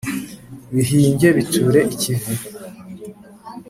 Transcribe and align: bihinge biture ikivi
bihinge 0.73 1.27
biture 1.35 1.79
ikivi 1.93 2.31